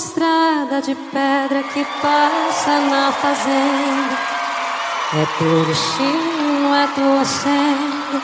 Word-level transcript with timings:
estrada 0.00 0.80
de 0.80 0.94
pedra 0.94 1.62
que 1.62 1.84
passa 2.00 2.80
na 2.88 3.12
fazenda. 3.12 4.16
É 5.12 5.26
teu 5.38 5.64
destino, 5.66 6.74
é 6.74 6.86
tua 6.94 7.22
senda, 7.22 8.22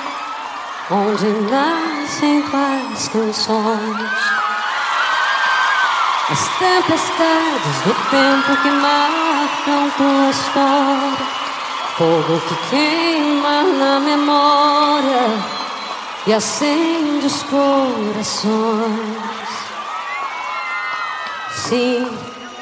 onde 0.91 1.27
nascem 1.51 2.43
tuas 2.43 3.09
canções. 3.09 4.11
As 6.31 6.49
tempestades 6.58 7.77
do 7.85 7.95
tempo 8.11 8.56
que 8.63 8.71
marcam 8.71 9.90
tua 9.99 10.31
história, 10.31 11.27
fogo 11.99 12.40
que 12.49 12.56
queima 12.71 13.65
na 13.79 14.01
memória 14.01 15.29
e 16.27 16.33
acende 16.33 17.27
os 17.27 17.43
corações. 17.43 19.27
Sim, 21.57 22.07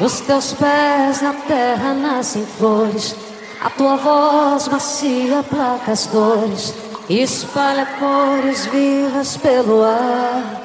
os 0.01 0.21
teus 0.21 0.55
pés 0.55 1.21
na 1.21 1.35
terra 1.35 1.93
nascem 1.93 2.47
flores. 2.47 3.15
A 3.61 3.69
tua 3.71 3.97
voz 3.97 4.69
macia 4.69 5.43
placa 5.43 5.93
as 5.93 6.07
dores. 6.07 6.73
Espalha 7.09 7.87
cores 7.99 8.67
vivas 8.67 9.37
pelo 9.37 9.83
ar. 9.85 10.63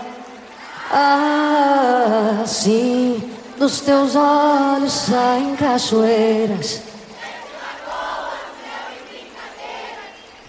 Ah, 0.92 2.44
sim, 2.46 3.32
dos 3.58 3.82
teus 3.82 4.16
olhos 4.16 4.94
saem 4.94 5.56
cachoeiras. 5.56 6.82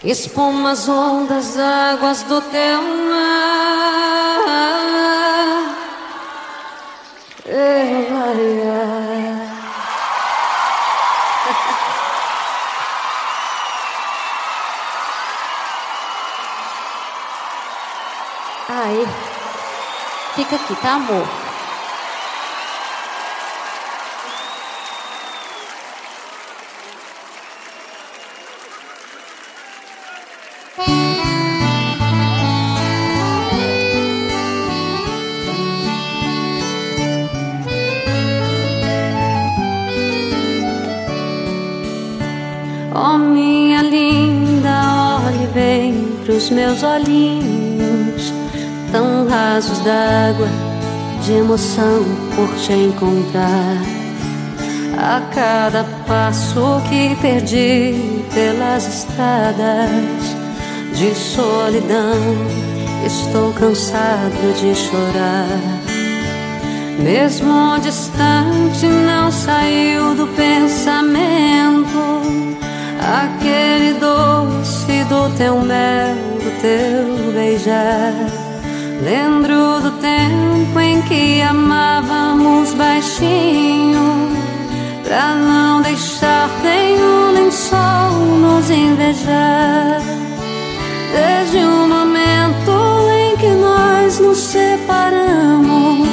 Espumas, 0.04 0.88
ondas, 0.88 1.58
águas 1.58 2.22
do 2.22 2.40
teu 2.40 2.82
mar. 3.10 3.99
Aí, 18.72 19.04
fica 20.36 20.54
aqui, 20.54 20.76
tá, 20.76 20.92
amor? 20.92 21.26
Oh, 42.94 43.18
minha 43.18 43.82
linda, 43.82 44.70
olhe 45.26 45.48
bem 45.48 46.16
pros 46.24 46.50
meus 46.50 46.84
olhinhos, 46.84 47.89
tão 48.90 49.28
rasos 49.28 49.78
d'água, 49.80 50.48
de 51.24 51.32
emoção 51.32 52.04
por 52.34 52.48
te 52.56 52.72
encontrar. 52.72 53.76
A 54.98 55.20
cada 55.34 55.84
passo 56.06 56.82
que 56.88 57.16
perdi 57.22 58.24
pelas 58.34 58.86
estradas 58.86 60.36
de 60.94 61.14
solidão, 61.14 62.36
estou 63.06 63.52
cansado 63.54 64.54
de 64.60 64.74
chorar. 64.74 65.90
Mesmo 67.02 67.78
distante, 67.80 68.86
não 68.86 69.32
saiu 69.32 70.14
do 70.14 70.26
pensamento 70.36 72.10
aquele 73.00 73.94
doce 73.94 75.04
do 75.04 75.34
teu 75.36 75.60
mel, 75.62 76.14
do 76.14 76.60
teu 76.60 77.32
beijar. 77.32 78.39
Lembro 79.02 79.80
do 79.80 79.92
tempo 79.92 80.78
em 80.78 81.00
que 81.02 81.40
amávamos 81.40 82.74
baixinho, 82.74 84.28
pra 85.02 85.34
não 85.34 85.80
deixar 85.80 86.50
nenhum 86.62 87.32
lençol 87.32 88.10
nos 88.40 88.68
invejar. 88.68 90.02
Desde 91.12 91.58
o 91.58 91.88
momento 91.88 93.08
em 93.10 93.36
que 93.38 93.48
nós 93.48 94.18
nos 94.20 94.36
separamos, 94.36 96.08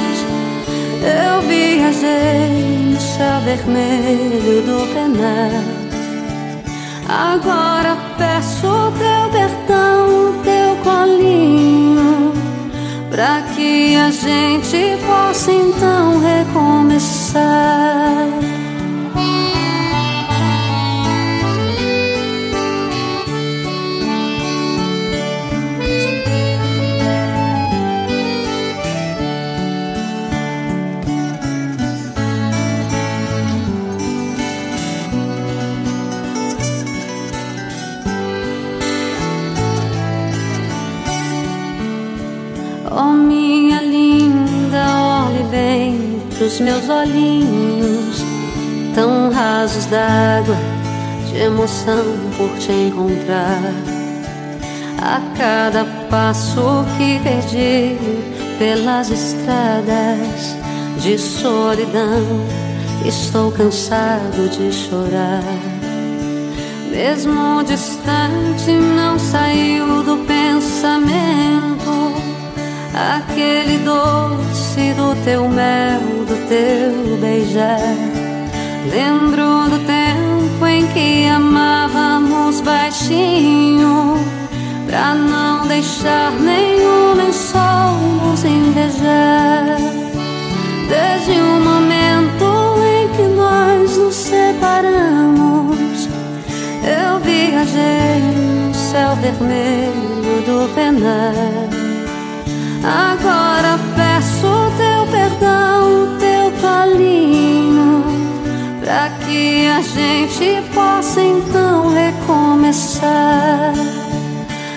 eu 1.02 1.42
viajei 1.42 2.94
no 2.94 3.00
céu 3.00 3.40
vermelho 3.44 4.62
do 4.62 4.94
penar. 4.94 5.62
Agora 7.06 7.98
peço 8.16 8.92
teu 8.98 9.37
pra 13.10 13.42
que 13.54 13.96
a 13.96 14.10
gente 14.10 14.98
possa 15.06 15.52
então 15.52 16.20
recomeçar. 16.20 17.38
Pros 46.38 46.60
meus 46.60 46.88
olhinhos, 46.88 48.24
tão 48.94 49.30
rasos 49.30 49.86
d'água, 49.86 50.56
de 51.28 51.36
emoção 51.36 52.04
por 52.36 52.48
te 52.58 52.70
encontrar. 52.72 53.74
A 55.02 55.20
cada 55.36 55.84
passo 56.08 56.84
que 56.96 57.18
perdi 57.20 57.98
pelas 58.58 59.10
estradas 59.10 60.56
de 61.00 61.18
solidão, 61.18 62.46
estou 63.04 63.50
cansado 63.50 64.48
de 64.48 64.72
chorar. 64.72 65.42
Mesmo 66.90 67.62
distante, 67.64 68.70
não 68.96 69.18
saiu 69.18 70.02
do 70.04 70.24
pensamento 70.24 71.68
aquele 72.98 73.78
doce 73.78 74.92
do 74.94 75.14
teu 75.24 75.48
mel, 75.48 76.00
teu 76.48 77.16
beijar. 77.18 77.94
Lembro 78.90 79.68
do 79.68 79.78
tempo 79.84 80.66
em 80.66 80.86
que 80.88 81.26
amávamos 81.28 82.62
baixinho, 82.62 84.16
pra 84.86 85.14
não 85.14 85.66
deixar 85.66 86.32
nenhum 86.32 87.14
lençol 87.14 87.96
nos 88.24 88.44
invejar. 88.44 89.78
Desde 90.88 91.32
o 91.38 91.60
momento 91.60 92.46
em 92.82 93.08
que 93.14 93.22
nós 93.36 93.96
nos 93.98 94.14
separamos, 94.14 96.08
eu 96.82 97.20
viajei 97.20 98.20
no 98.68 98.74
céu 98.74 99.14
vermelho 99.16 100.42
do 100.46 100.74
penar. 100.74 101.34
Agora 102.82 103.47
a 109.78 109.80
gente 109.80 110.60
possa 110.74 111.22
então 111.22 111.88
recomeçar. 111.90 113.72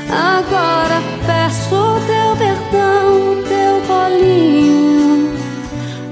Agora 0.07 1.01
peço 1.25 1.99
teu 2.05 2.37
perdão, 2.37 3.41
teu 3.49 3.81
bolinho, 3.87 5.33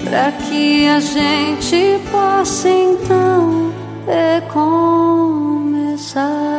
para 0.03 0.31
que 0.31 0.87
a 0.87 0.99
gente 0.99 2.01
possa 2.11 2.67
então 2.67 3.71
recomeçar. 5.77 6.58